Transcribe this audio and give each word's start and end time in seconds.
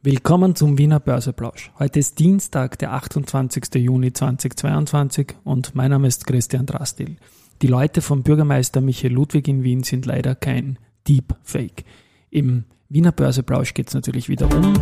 Willkommen 0.00 0.54
zum 0.54 0.78
Wiener 0.78 1.00
Börseplausch. 1.00 1.72
Heute 1.80 1.98
ist 1.98 2.20
Dienstag, 2.20 2.78
der 2.78 2.92
28. 2.92 3.74
Juni 3.74 4.12
2022 4.12 5.34
und 5.42 5.74
mein 5.74 5.90
Name 5.90 6.06
ist 6.06 6.24
Christian 6.24 6.66
Drastil. 6.66 7.16
Die 7.62 7.66
Leute 7.66 8.00
vom 8.00 8.22
Bürgermeister 8.22 8.80
Michael 8.80 9.14
Ludwig 9.14 9.48
in 9.48 9.64
Wien 9.64 9.82
sind 9.82 10.06
leider 10.06 10.36
kein 10.36 10.78
Deepfake. 11.08 11.84
Im 12.30 12.62
Wiener 12.88 13.10
Börseplausch 13.10 13.74
geht 13.74 13.88
es 13.88 13.94
natürlich 13.94 14.28
wieder 14.28 14.46
um 14.54 14.72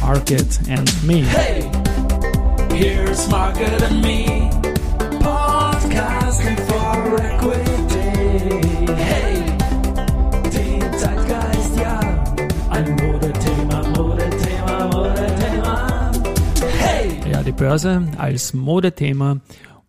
Market 0.00 0.58
and 0.68 1.06
Me. 1.06 1.22
Hey, 1.22 1.70
here's 2.74 3.30
Market 3.30 3.80
and 3.84 4.02
Me, 4.02 4.50
podcasting 5.20 6.56
for 6.66 7.20
equity. 7.20 7.65
Börse 17.56 18.06
als 18.18 18.52
Modethema 18.52 19.40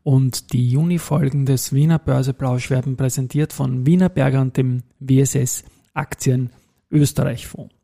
und 0.04 0.54
die 0.54 0.70
Juni-Folgen 0.70 1.46
des 1.46 1.74
Wiener 1.74 2.00
Börseplausch 2.00 2.70
werden 2.70 2.96
präsentiert 2.96 3.52
von 3.52 3.86
Wiener 3.86 4.08
Berger 4.08 4.40
und 4.40 4.56
dem 4.56 4.84
WSS 5.00 5.66
Aktien 5.94 6.52
Österreich 6.90 7.46
Fonds. 7.46 7.76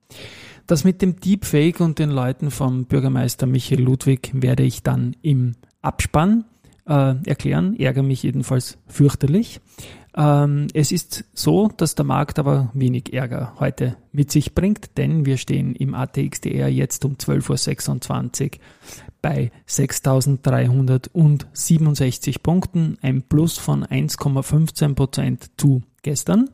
Das 0.68 0.86
mit 0.86 1.02
dem 1.02 1.20
Deepfake 1.20 1.82
und 1.82 2.00
den 2.00 2.12
Leuten 2.12 2.50
vom 2.50 2.86
Bürgermeister 2.86 3.46
Michael 3.46 3.82
Ludwig 3.82 4.32
werde 4.34 4.64
ich 4.64 4.84
dann 4.84 5.18
im 5.22 5.56
Abspann 5.82 6.45
äh, 6.88 7.16
erklären, 7.26 7.78
ärgere 7.78 8.04
mich 8.04 8.23
jedenfalls 8.23 8.78
fürchterlich. 8.88 9.59
Ähm, 10.16 10.67
es 10.73 10.91
ist 10.91 11.23
so, 11.34 11.70
dass 11.76 11.95
der 11.95 12.05
Markt 12.05 12.38
aber 12.38 12.70
wenig 12.73 13.13
Ärger 13.13 13.53
heute 13.59 13.98
mit 14.12 14.31
sich 14.31 14.53
bringt, 14.53 14.95
denn 14.98 15.26
wir 15.26 15.38
stehen 15.38 15.76
im 15.76 15.95
ATXDR 15.95 16.67
jetzt 16.67 17.03
um 17.05 17.13
12.26 17.13 18.44
Uhr 18.44 18.49
bei 19.22 19.52
6.367 19.67 22.44
Punkten, 22.44 22.97
ein 23.02 23.23
Plus 23.23 23.58
von 23.58 23.83
1,15 23.86 24.94
Prozent 24.94 25.50
zu 25.58 25.81
gestern. 26.03 26.50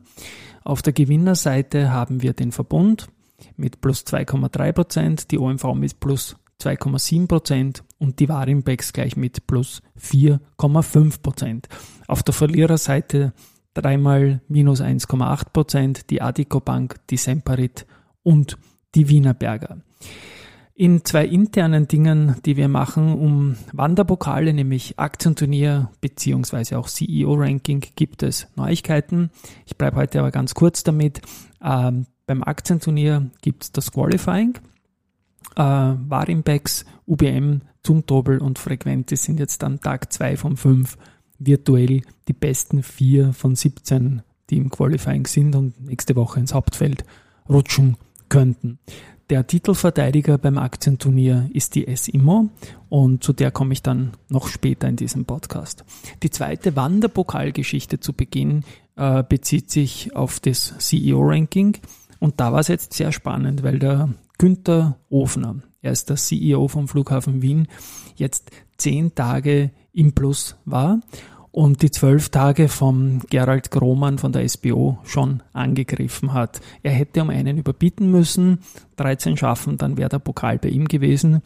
Auf 0.64 0.82
der 0.82 0.92
Gewinnerseite 0.92 1.92
haben 1.92 2.22
wir 2.22 2.32
den 2.32 2.52
Verbund 2.52 3.08
mit 3.56 3.80
plus 3.80 4.04
2,3 4.06 4.72
Prozent, 4.72 5.30
die 5.30 5.38
OMV 5.38 5.74
mit 5.74 6.00
plus 6.00 6.36
2,7 6.60 7.26
Prozent 7.26 7.82
und 8.00 8.18
die 8.18 8.28
Warimbex 8.28 8.92
gleich 8.92 9.16
mit 9.16 9.46
plus 9.46 9.82
4,5 10.00 11.22
Prozent. 11.22 11.68
Auf 12.08 12.24
der 12.24 12.34
Verliererseite 12.34 13.32
dreimal 13.74 14.40
minus 14.48 14.80
1,8 14.80 15.50
Prozent, 15.52 16.10
die 16.10 16.20
Adico 16.20 16.58
Bank, 16.60 16.96
die 17.10 17.16
Semperit 17.16 17.86
und 18.24 18.58
die 18.94 19.08
Wienerberger. 19.08 19.78
In 20.74 21.04
zwei 21.04 21.26
internen 21.26 21.88
Dingen, 21.88 22.36
die 22.46 22.56
wir 22.56 22.68
machen, 22.68 23.12
um 23.12 23.56
Wanderpokale, 23.74 24.54
nämlich 24.54 24.98
Aktienturnier 24.98 25.90
beziehungsweise 26.00 26.78
auch 26.78 26.88
CEO-Ranking, 26.88 27.84
gibt 27.96 28.22
es 28.22 28.46
Neuigkeiten. 28.56 29.30
Ich 29.66 29.76
bleibe 29.76 29.96
heute 29.96 30.20
aber 30.20 30.30
ganz 30.30 30.54
kurz 30.54 30.82
damit. 30.82 31.20
Ähm, 31.62 32.06
beim 32.26 32.42
Aktienturnier 32.42 33.30
gibt 33.42 33.64
es 33.64 33.72
das 33.72 33.92
Qualifying. 33.92 34.54
Äh, 35.54 35.62
Warimbex, 35.62 36.86
UBM, 37.06 37.60
Zumtobel 37.82 38.38
und 38.38 38.58
Frequentis 38.58 39.24
sind 39.24 39.40
jetzt 39.40 39.64
am 39.64 39.80
Tag 39.80 40.12
2 40.12 40.36
von 40.36 40.56
5 40.56 40.96
virtuell 41.38 42.02
die 42.28 42.32
besten 42.32 42.82
4 42.82 43.32
von 43.32 43.56
17, 43.56 44.22
die 44.50 44.58
im 44.58 44.70
Qualifying 44.70 45.26
sind 45.26 45.54
und 45.56 45.80
nächste 45.80 46.16
Woche 46.16 46.40
ins 46.40 46.54
Hauptfeld 46.54 47.04
rutschen 47.48 47.96
könnten. 48.28 48.78
Der 49.30 49.46
Titelverteidiger 49.46 50.38
beim 50.38 50.58
Aktienturnier 50.58 51.48
ist 51.52 51.76
die 51.76 51.86
S-Immo 51.86 52.50
und 52.88 53.22
zu 53.22 53.32
der 53.32 53.52
komme 53.52 53.72
ich 53.72 53.80
dann 53.80 54.10
noch 54.28 54.48
später 54.48 54.88
in 54.88 54.96
diesem 54.96 55.24
Podcast. 55.24 55.84
Die 56.24 56.30
zweite 56.30 56.74
Wanderpokalgeschichte 56.74 58.00
zu 58.00 58.12
Beginn 58.12 58.64
äh, 58.96 59.22
bezieht 59.22 59.70
sich 59.70 60.16
auf 60.16 60.40
das 60.40 60.74
CEO-Ranking. 60.78 61.76
Und 62.18 62.40
da 62.40 62.52
war 62.52 62.58
es 62.58 62.68
jetzt 62.68 62.92
sehr 62.92 63.12
spannend, 63.12 63.62
weil 63.62 63.78
der 63.78 64.08
Günther 64.36 64.98
Ofner, 65.10 65.56
er 65.82 65.92
ist 65.92 66.08
der 66.08 66.16
CEO 66.16 66.68
vom 66.68 66.88
Flughafen 66.88 67.42
Wien, 67.42 67.68
jetzt 68.16 68.50
zehn 68.76 69.14
Tage 69.14 69.70
im 69.92 70.12
Plus 70.12 70.56
war 70.64 71.00
und 71.52 71.82
die 71.82 71.90
zwölf 71.90 72.28
Tage 72.28 72.68
vom 72.68 73.20
Gerald 73.28 73.70
Grohmann 73.70 74.18
von 74.18 74.32
der 74.32 74.48
SBO 74.48 74.98
schon 75.04 75.42
angegriffen 75.52 76.32
hat. 76.32 76.60
Er 76.82 76.92
hätte 76.92 77.22
um 77.22 77.30
einen 77.30 77.58
überbieten 77.58 78.10
müssen, 78.10 78.60
13 78.96 79.36
schaffen, 79.36 79.76
dann 79.76 79.96
wäre 79.96 80.08
der 80.08 80.20
Pokal 80.20 80.58
bei 80.58 80.68
ihm 80.68 80.86
gewesen. 80.86 81.42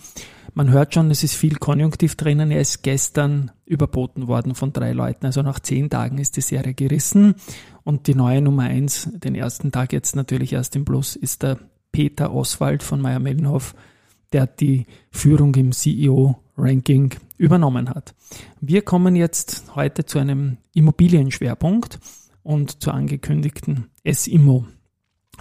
Man 0.53 0.71
hört 0.71 0.95
schon, 0.95 1.11
es 1.11 1.25
ist 1.25 1.35
viel 1.35 1.57
Konjunktiv 1.57 2.15
drinnen. 2.15 2.53
Er 2.53 2.61
ist 2.61 2.85
gestern 2.85 3.51
überboten 3.67 4.29
worden 4.29 4.55
von 4.55 4.73
drei 4.73 4.93
Leuten. 4.93 5.27
Also 5.27 5.43
nach 5.43 5.59
zehn 5.59 5.91
Tagen 5.91 6.19
ist 6.19 6.37
die 6.37 6.43
Serie 6.43 6.75
gerissen. 6.75 7.35
Und 7.83 8.07
die 8.07 8.15
neue 8.15 8.41
Nummer 8.41 8.65
eins, 8.65 9.09
den 9.13 9.35
ersten 9.35 9.73
Tag 9.73 9.93
jetzt 9.93 10.15
natürlich 10.15 10.53
erst 10.53 10.77
im 10.77 10.85
Plus, 10.85 11.17
ist 11.17 11.43
der 11.43 11.59
Peter 11.91 12.33
Oswald 12.33 12.85
von 12.85 13.01
Meyer-Mellenhoff, 13.01 13.75
der 14.35 14.47
die 14.47 14.85
Führung 15.11 15.55
im 15.55 15.73
CEO-Ranking 15.73 17.15
übernommen 17.39 17.89
hat. 17.89 18.15
Wir 18.61 18.83
kommen 18.83 19.17
jetzt 19.17 19.65
heute 19.75 20.05
zu 20.05 20.19
einem 20.19 20.59
Immobilienschwerpunkt 20.75 21.99
und 22.43 22.83
zur 22.83 22.93
angekündigten 22.95 23.87
S-Immo. 24.03 24.67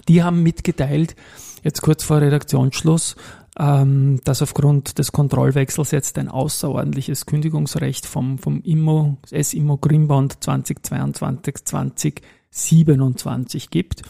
Die 0.08 0.24
haben 0.24 0.44
mitgeteilt, 0.44 1.16
jetzt 1.64 1.82
kurz 1.82 2.04
vor 2.04 2.22
Redaktionsschluss, 2.22 3.16
ähm, 3.60 4.22
dass 4.24 4.42
aufgrund 4.42 5.00
des 5.00 5.12
Kontrollwechsels 5.12 5.92
jetzt 5.92 6.18
ein 6.18 6.30
außerordentliches 6.30 7.26
Kündigungsrecht 7.26 8.06
vom, 8.06 8.38
vom 8.38 8.62
Immo, 8.62 9.18
S-Immo 9.30 9.76
Greenbond 9.78 10.42
2022 10.44 11.66
2027 11.66 13.70
gibt. 13.70 14.04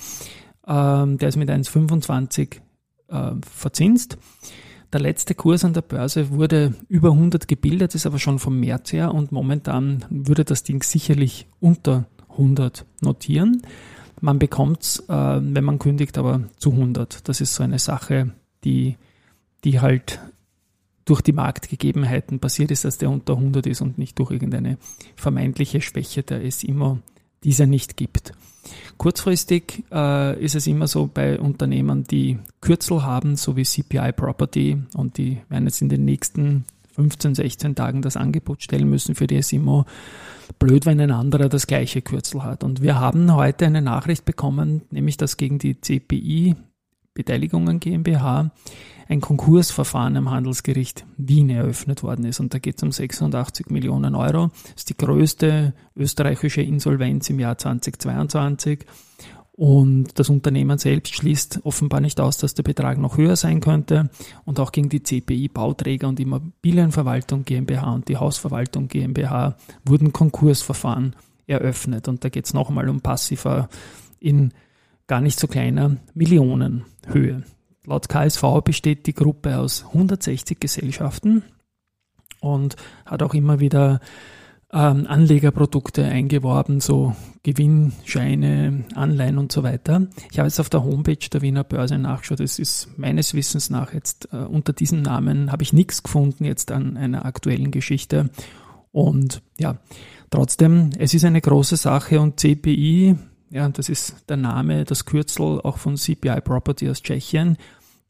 Ähm, 0.67 1.17
der 1.17 1.29
ist 1.29 1.37
mit 1.37 1.49
1,25 1.49 2.57
äh, 3.09 3.31
verzinst. 3.41 4.17
Der 4.93 4.99
letzte 4.99 5.33
Kurs 5.33 5.65
an 5.65 5.73
der 5.73 5.81
Börse 5.81 6.29
wurde 6.29 6.75
über 6.87 7.09
100 7.09 7.47
gebildet, 7.47 7.95
ist 7.95 8.05
aber 8.05 8.19
schon 8.19 8.37
vom 8.37 8.59
März 8.59 8.93
her 8.93 9.11
und 9.11 9.31
momentan 9.31 10.05
würde 10.11 10.45
das 10.45 10.61
Ding 10.61 10.83
sicherlich 10.83 11.47
unter 11.59 12.05
100 12.29 12.85
notieren. 13.01 13.63
Man 14.21 14.37
bekommt 14.37 14.83
es, 14.83 14.99
äh, 15.09 15.39
wenn 15.41 15.63
man 15.63 15.79
kündigt, 15.79 16.19
aber 16.19 16.41
zu 16.57 16.73
100. 16.73 17.27
Das 17.27 17.41
ist 17.41 17.55
so 17.55 17.63
eine 17.63 17.79
Sache, 17.79 18.33
die, 18.63 18.97
die 19.63 19.81
halt 19.81 20.19
durch 21.05 21.21
die 21.21 21.33
Marktgegebenheiten 21.33 22.39
passiert 22.39 22.69
ist, 22.69 22.85
dass 22.85 22.99
der 22.99 23.09
unter 23.09 23.33
100 23.33 23.65
ist 23.65 23.81
und 23.81 23.97
nicht 23.97 24.19
durch 24.19 24.29
irgendeine 24.29 24.77
vermeintliche 25.15 25.81
Schwäche 25.81 26.21
der 26.21 26.43
es 27.49 27.59
immer 27.59 27.65
dieser 27.65 27.65
nicht 27.65 27.97
gibt. 27.97 28.33
Kurzfristig 28.97 29.83
äh, 29.91 30.41
ist 30.43 30.55
es 30.55 30.67
immer 30.67 30.87
so 30.87 31.09
bei 31.13 31.39
Unternehmen, 31.39 32.03
die 32.03 32.37
Kürzel 32.61 33.03
haben, 33.03 33.35
so 33.35 33.57
wie 33.57 33.63
CPI 33.63 34.13
Property 34.13 34.77
und 34.95 35.17
die 35.17 35.41
werden 35.49 35.65
jetzt 35.65 35.81
in 35.81 35.89
den 35.89 36.05
nächsten 36.05 36.65
15, 36.95 37.35
16 37.35 37.75
Tagen 37.75 38.01
das 38.01 38.17
Angebot 38.17 38.63
stellen 38.63 38.89
müssen 38.89 39.15
für 39.15 39.27
die 39.27 39.41
SIMO. 39.41 39.85
Blöd, 40.59 40.85
wenn 40.85 41.01
ein 41.01 41.11
anderer 41.11 41.49
das 41.49 41.67
gleiche 41.67 42.01
Kürzel 42.01 42.43
hat. 42.43 42.63
Und 42.63 42.81
wir 42.81 42.99
haben 42.99 43.33
heute 43.33 43.65
eine 43.65 43.81
Nachricht 43.81 44.25
bekommen, 44.25 44.83
nämlich 44.91 45.17
dass 45.17 45.37
gegen 45.37 45.57
die 45.57 45.79
CPI 45.81 46.55
Beteiligungen 47.13 47.79
GmbH 47.79 48.51
ein 49.07 49.21
Konkursverfahren 49.21 50.17
am 50.17 50.31
Handelsgericht 50.31 51.05
Wien 51.17 51.49
eröffnet 51.49 52.03
worden 52.03 52.25
ist. 52.25 52.39
Und 52.39 52.53
da 52.53 52.59
geht 52.59 52.77
es 52.77 52.83
um 52.83 52.91
86 52.91 53.69
Millionen 53.69 54.15
Euro. 54.15 54.51
Das 54.63 54.73
ist 54.77 54.89
die 54.89 54.97
größte 54.97 55.73
österreichische 55.95 56.61
Insolvenz 56.61 57.29
im 57.29 57.39
Jahr 57.39 57.57
2022. 57.57 58.85
Und 59.55 60.17
das 60.17 60.29
Unternehmen 60.29 60.79
selbst 60.79 61.13
schließt 61.13 61.59
offenbar 61.63 62.01
nicht 62.01 62.19
aus, 62.19 62.37
dass 62.37 62.55
der 62.55 62.63
Betrag 62.63 62.97
noch 62.97 63.17
höher 63.17 63.35
sein 63.35 63.59
könnte. 63.59 64.09
Und 64.45 64.59
auch 64.59 64.71
gegen 64.71 64.89
die 64.89 65.03
CPI 65.03 65.47
Bauträger 65.49 66.07
und 66.07 66.19
Immobilienverwaltung 66.19 67.45
GmbH 67.45 67.93
und 67.93 68.07
die 68.07 68.17
Hausverwaltung 68.17 68.87
GmbH 68.87 69.55
wurden 69.85 70.11
Konkursverfahren 70.11 71.15
eröffnet. 71.45 72.07
Und 72.07 72.23
da 72.23 72.29
geht 72.29 72.45
es 72.45 72.53
nochmal 72.55 72.89
um 72.89 73.01
Passiver 73.01 73.69
in 74.19 74.53
gar 75.07 75.21
nicht 75.21 75.39
so 75.39 75.47
kleiner 75.47 75.97
Millionenhöhe. 76.13 77.43
Laut 77.85 78.07
KSV 78.07 78.43
besteht 78.63 79.07
die 79.07 79.13
Gruppe 79.13 79.57
aus 79.57 79.85
160 79.87 80.59
Gesellschaften 80.59 81.43
und 82.39 82.75
hat 83.05 83.21
auch 83.21 83.33
immer 83.33 83.59
wieder 83.59 83.99
ähm, 84.71 85.05
Anlegerprodukte 85.07 86.03
eingeworben, 86.03 86.79
so 86.79 87.15
Gewinnscheine, 87.43 88.85
Anleihen 88.95 89.37
und 89.37 89.51
so 89.51 89.63
weiter. 89.63 90.07
Ich 90.31 90.39
habe 90.39 90.47
jetzt 90.47 90.59
auf 90.59 90.69
der 90.69 90.83
Homepage 90.83 91.29
der 91.31 91.41
Wiener 91.41 91.63
Börse 91.63 91.97
nachgeschaut. 91.97 92.39
Es 92.39 92.57
ist 92.57 92.97
meines 92.97 93.33
Wissens 93.33 93.69
nach 93.69 93.93
jetzt 93.93 94.29
äh, 94.31 94.37
unter 94.37 94.73
diesem 94.73 95.01
Namen 95.01 95.51
habe 95.51 95.63
ich 95.63 95.73
nichts 95.73 96.03
gefunden 96.03 96.45
jetzt 96.45 96.71
an 96.71 96.97
einer 96.97 97.25
aktuellen 97.25 97.71
Geschichte. 97.71 98.29
Und 98.91 99.41
ja, 99.59 99.77
trotzdem, 100.29 100.91
es 100.97 101.13
ist 101.13 101.25
eine 101.25 101.41
große 101.41 101.77
Sache 101.77 102.19
und 102.19 102.39
CPI 102.39 103.15
ja, 103.49 103.67
das 103.69 103.89
ist 103.89 104.29
der 104.29 104.37
Name, 104.37 104.83
das 104.85 105.05
Kürzel 105.05 105.61
auch 105.61 105.77
von 105.77 105.95
CPI 105.95 106.41
Property 106.41 106.89
aus 106.89 107.01
Tschechien. 107.01 107.57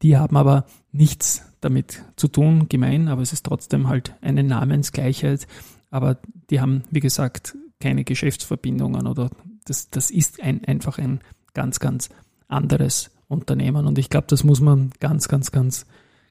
Die 0.02 0.16
haben 0.16 0.36
aber 0.36 0.66
nichts 0.92 1.42
damit 1.60 2.02
zu 2.16 2.28
tun, 2.28 2.68
gemein, 2.68 3.08
aber 3.08 3.22
es 3.22 3.32
ist 3.32 3.46
trotzdem 3.46 3.88
halt 3.88 4.14
eine 4.20 4.44
Namensgleichheit. 4.44 5.46
Aber 5.90 6.18
die 6.50 6.60
haben, 6.60 6.82
wie 6.90 7.00
gesagt, 7.00 7.56
keine 7.80 8.04
Geschäftsverbindungen 8.04 9.06
oder 9.06 9.30
das, 9.64 9.90
das 9.90 10.10
ist 10.10 10.42
ein, 10.42 10.64
einfach 10.64 10.98
ein 10.98 11.20
ganz, 11.54 11.80
ganz 11.80 12.10
anderes 12.48 13.10
Unternehmen. 13.28 13.86
Und 13.86 13.98
ich 13.98 14.10
glaube, 14.10 14.26
das 14.28 14.44
muss 14.44 14.60
man 14.60 14.90
ganz, 15.00 15.28
ganz, 15.28 15.52
ganz 15.52 15.86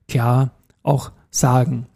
klar 0.07 0.51
auch 0.83 1.11
sagen. 1.31 1.87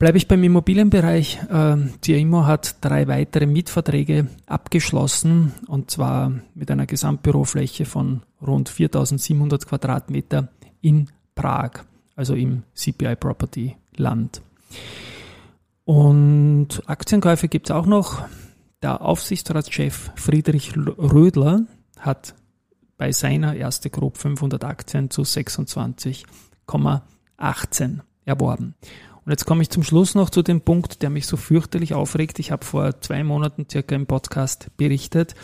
Bleibe 0.00 0.16
ich 0.16 0.26
beim 0.26 0.42
Immobilienbereich. 0.42 1.38
Äh, 1.50 1.76
CIMO 2.02 2.46
hat 2.46 2.76
drei 2.80 3.06
weitere 3.06 3.44
Mietverträge 3.44 4.28
abgeschlossen 4.46 5.52
und 5.66 5.90
zwar 5.90 6.32
mit 6.54 6.70
einer 6.70 6.86
Gesamtbürofläche 6.86 7.84
von 7.84 8.22
rund 8.40 8.70
4700 8.70 9.66
Quadratmeter 9.66 10.48
in 10.80 11.10
Prag, 11.34 11.84
also 12.16 12.34
im 12.34 12.62
CPI 12.72 13.14
Property 13.14 13.76
Land. 13.94 14.40
Und 15.84 16.82
Aktienkäufe 16.86 17.48
gibt 17.48 17.68
es 17.68 17.76
auch 17.76 17.84
noch. 17.84 18.22
Der 18.80 19.02
Aufsichtsratschef 19.02 20.12
Friedrich 20.14 20.74
Rödler 20.78 21.66
hat 21.98 22.34
bei 22.96 23.12
seiner 23.12 23.54
erste 23.54 23.90
grob 23.90 24.16
500 24.16 24.64
Aktien 24.64 25.10
zu 25.10 25.20
26,18 25.20 27.98
erworben. 28.24 28.74
Und 29.24 29.32
jetzt 29.32 29.44
komme 29.44 29.62
ich 29.62 29.70
zum 29.70 29.82
Schluss 29.82 30.14
noch 30.14 30.30
zu 30.30 30.42
dem 30.42 30.62
Punkt, 30.62 31.02
der 31.02 31.10
mich 31.10 31.26
so 31.26 31.36
fürchterlich 31.36 31.94
aufregt. 31.94 32.38
Ich 32.38 32.50
habe 32.50 32.64
vor 32.64 33.00
zwei 33.00 33.22
Monaten 33.22 33.66
circa 33.70 33.94
im 33.94 34.06
Podcast 34.06 34.68
berichtet, 34.76 35.34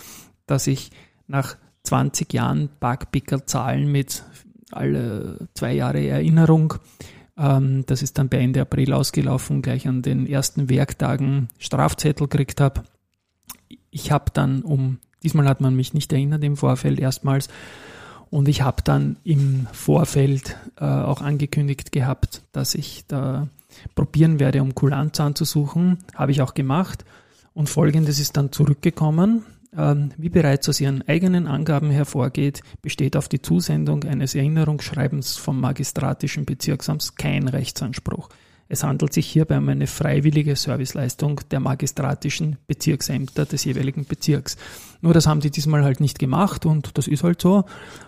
dass 0.47 0.67
ich 0.67 0.91
nach 1.27 1.57
20 1.83 2.33
Jahren 2.33 2.69
Bugpicker-Zahlen 2.81 3.91
mit 3.91 4.25
alle 4.73 5.49
zwei 5.55 5.75
Jahre 5.75 6.05
Erinnerung, 6.05 6.75
ähm, 7.37 7.85
das 7.87 8.03
ist 8.03 8.19
dann 8.19 8.29
bei 8.29 8.39
Ende 8.39 8.61
April 8.61 8.93
ausgelaufen, 8.93 9.63
gleich 9.63 9.87
an 9.87 10.03
den 10.03 10.27
ersten 10.27 10.69
Werktagen 10.69 11.49
Strafzettel 11.59 12.29
gekriegt 12.29 12.61
habe. 12.61 12.83
Ich 13.91 14.11
habe 14.11 14.31
dann 14.33 14.63
um, 14.63 14.99
diesmal 15.23 15.49
hat 15.49 15.61
man 15.61 15.75
mich 15.75 15.95
nicht 15.95 16.13
erinnert 16.13 16.43
im 16.45 16.57
Vorfeld 16.57 16.99
erstmals, 16.99 17.49
und 18.31 18.49
ich 18.49 18.63
habe 18.63 18.83
dann 18.83 19.17
im 19.25 19.67
Vorfeld 19.73 20.57
äh, 20.79 20.85
auch 20.85 21.21
angekündigt 21.21 21.93
gehabt, 21.93 22.43
dass 22.53 22.75
ich 22.75 23.05
da 23.07 23.49
probieren 23.95 24.41
werde, 24.41 24.63
um 24.63 24.75
Kulanz 24.75 25.21
anzusuchen. 25.21 25.99
Habe 26.15 26.33
ich 26.33 26.43
auch 26.43 26.55
gemacht. 26.55 27.05
Und 27.55 27.69
folgendes 27.69 28.19
ist 28.19 28.37
dann 28.37 28.53
zurückgekommen. 28.53 29.45
Ähm, 29.77 30.11
wie 30.17 30.29
bereits 30.29 30.69
aus 30.69 30.81
Ihren 30.81 31.07
eigenen 31.07 31.47
Angaben 31.47 31.91
hervorgeht, 31.91 32.63
besteht 32.83 33.17
auf 33.17 33.29
die 33.29 33.43
Zusendung 33.43 34.05
eines 34.05 34.35
Erinnerungsschreibens 34.35 35.37
vom 35.37 35.61
magistratischen 35.61 36.45
Bezirksamts 36.45 37.15
kein 37.15 37.49
Rechtsanspruch. 37.49 38.29
Es 38.69 38.83
handelt 38.83 39.13
sich 39.13 39.27
hierbei 39.27 39.59
um 39.59 39.69
eine 39.69 39.87
freiwillige 39.87 40.57
Serviceleistung 40.57 41.41
der 41.51 41.61
magistratischen 41.61 42.57
Bezirksämter 42.67 43.47
des 43.47 43.65
jeweiligen 43.65 44.05
Bezirks. 44.05 44.57
Nur 45.01 45.15
das 45.15 45.27
haben 45.27 45.41
die 45.41 45.51
diesmal 45.51 45.85
halt 45.85 46.01
nicht 46.01 46.19
gemacht 46.19 46.67
und 46.67 46.99
das 46.99 47.07
ist 47.07 47.23
halt 47.23 47.41
so 47.41 47.65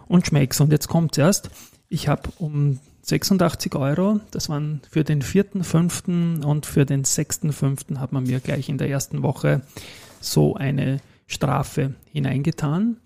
und 0.07 0.27
schmeckt's. 0.27 0.61
Und 0.61 0.73
jetzt 0.73 0.89
kommt's 0.89 1.19
erst. 1.19 1.51
Ich 1.89 2.09
habe 2.09 2.29
um 2.39 2.81
86 3.03 3.75
Euro, 3.77 4.21
das 4.31 4.49
waren 4.49 4.83
für 4.91 5.05
den 5.05 5.23
vierten, 5.23 5.65
fünften 5.65 6.45
und 6.45 6.67
für 6.67 6.85
den 6.85 7.05
sechsten, 7.05 7.53
fünften 7.53 8.01
hat 8.01 8.13
man 8.13 8.25
mir 8.25 8.41
gleich 8.41 8.69
in 8.69 8.79
der 8.79 8.91
ersten 8.91 9.23
Woche 9.23 9.63
so 10.21 10.57
eine 10.57 11.01
Strafe 11.27 11.95
hineingetan, 12.13 12.97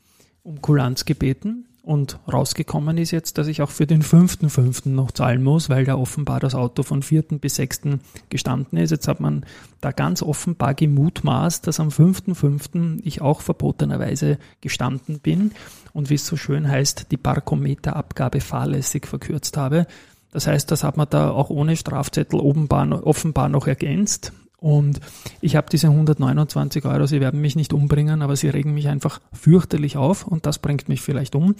um 0.43 0.61
Kulanz 0.61 1.05
gebeten. 1.05 1.67
Und 1.85 2.21
rausgekommen 2.33 2.97
ist 2.97 3.11
jetzt, 3.11 3.39
dass 3.39 3.49
ich 3.49 3.61
auch 3.61 3.71
für 3.71 3.89
den 3.89 4.03
fünften, 4.03 4.51
fünften 4.51 4.95
noch 4.95 5.11
zahlen 5.11 5.43
muss, 5.43 5.69
weil 5.69 5.85
da 5.85 5.97
offenbar 5.97 6.39
das 6.39 6.55
Auto 6.55 6.85
von 6.85 7.03
vierten 7.03 7.41
bis 7.41 7.57
sechsten 7.57 8.01
gestanden 8.29 8.79
ist. 8.79 8.93
Jetzt 8.93 9.09
hat 9.09 9.19
man 9.19 9.45
da 9.81 9.91
ganz 9.91 10.23
offenbar 10.23 10.75
gemutmaßt, 10.75 11.67
dass 11.67 11.81
am 11.81 11.91
fünften, 11.91 12.37
fünften 12.37 13.01
ich 13.03 13.21
auch 13.21 13.41
verbotenerweise 13.41 14.39
gestanden 14.61 15.19
bin 15.19 15.51
und 15.93 16.09
wie 16.09 16.15
es 16.15 16.25
so 16.25 16.37
schön 16.37 16.69
heißt, 16.69 17.11
die 17.11 17.17
Parkometerabgabe 17.17 18.41
fahrlässig 18.41 19.09
verkürzt 19.09 19.57
habe. 19.57 19.89
Das 20.31 20.47
heißt, 20.47 20.71
das 20.71 20.85
hat 20.85 20.97
man 20.97 21.09
da 21.11 21.31
auch 21.31 21.51
ohne 21.51 21.77
Strafzettel 21.77 22.39
offenbar 22.39 23.49
noch 23.49 23.67
ergänzt. 23.67 24.33
Und 24.63 25.01
ich 25.41 25.57
habe 25.57 25.67
diese 25.73 25.89
129 25.89 26.85
Euro, 26.85 27.07
sie 27.07 27.21
werden 27.21 27.41
mich 27.41 27.57
nicht 27.57 27.73
umbringen, 27.73 28.23
aber 28.23 28.37
sie 28.37 28.49
regen 28.49 28.73
mich 28.73 28.87
einfach 28.87 29.21
fürchterlich 29.33 29.97
auf 29.97 30.25
und 30.25 30.47
das 30.47 30.61
bringt 30.61 30.89
mich 30.89 31.01
vielleicht 31.01 31.35
um. 31.35 31.57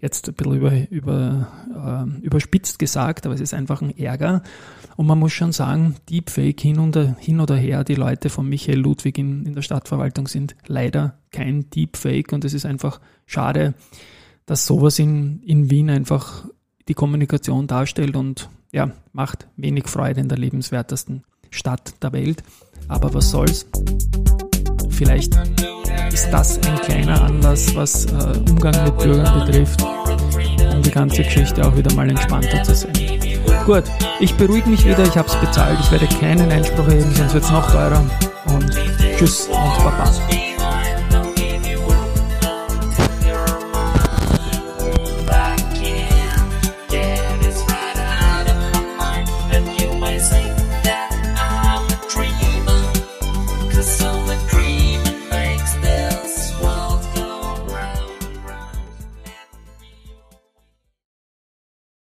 Jetzt 0.00 0.28
ein 0.28 0.34
bisschen 0.34 0.54
über, 0.54 0.90
über, 0.90 1.48
äh, 1.74 2.24
überspitzt 2.24 2.78
gesagt, 2.78 3.26
aber 3.26 3.34
es 3.34 3.40
ist 3.40 3.54
einfach 3.54 3.82
ein 3.82 3.98
Ärger. 3.98 4.44
Und 4.96 5.06
man 5.08 5.18
muss 5.18 5.32
schon 5.32 5.50
sagen, 5.50 5.96
Deepfake 6.08 6.60
hin, 6.60 6.78
und, 6.78 6.96
hin 7.18 7.40
oder 7.40 7.56
her, 7.56 7.82
die 7.82 7.96
Leute 7.96 8.30
von 8.30 8.48
Michael 8.48 8.78
Ludwig 8.78 9.18
in, 9.18 9.46
in 9.46 9.54
der 9.54 9.62
Stadtverwaltung 9.62 10.28
sind 10.28 10.54
leider 10.68 11.18
kein 11.32 11.68
Deepfake 11.70 12.32
und 12.32 12.44
es 12.44 12.54
ist 12.54 12.66
einfach 12.66 13.00
schade, 13.26 13.74
dass 14.46 14.64
sowas 14.64 15.00
in, 15.00 15.42
in 15.42 15.70
Wien 15.70 15.90
einfach 15.90 16.44
die 16.86 16.94
Kommunikation 16.94 17.66
darstellt 17.66 18.14
und 18.14 18.48
ja, 18.70 18.92
macht 19.12 19.48
wenig 19.56 19.88
Freude 19.88 20.20
in 20.20 20.28
der 20.28 20.38
lebenswertesten 20.38 21.24
Stadt 21.54 21.94
der 22.02 22.12
Welt. 22.12 22.42
Aber 22.88 23.14
was 23.14 23.30
soll's? 23.30 23.66
Vielleicht 24.90 25.34
ist 26.12 26.28
das 26.30 26.58
ein 26.58 26.76
kleiner 26.80 27.22
Anlass, 27.22 27.74
was 27.74 28.06
äh, 28.06 28.38
Umgang 28.50 28.84
mit 28.84 28.98
Bürgern 28.98 29.46
betrifft, 29.46 29.82
um 29.82 30.82
die 30.82 30.90
ganze 30.90 31.22
Geschichte 31.22 31.66
auch 31.66 31.76
wieder 31.76 31.92
mal 31.94 32.08
entspannter 32.08 32.62
zu 32.62 32.74
sehen. 32.74 32.92
Gut, 33.64 33.84
ich 34.20 34.34
beruhige 34.34 34.68
mich 34.68 34.84
wieder, 34.84 35.04
ich 35.04 35.16
habe 35.16 35.28
es 35.28 35.36
bezahlt, 35.36 35.78
ich 35.80 35.90
werde 35.90 36.06
keinen 36.06 36.50
Einspruch 36.50 36.86
erheben, 36.86 37.14
sonst 37.14 37.34
wird 37.34 37.44
es 37.44 37.50
noch 37.50 37.70
teurer. 37.70 38.04
Und 38.46 38.70
tschüss 39.16 39.46
und 39.46 39.84
baba. 39.84 40.53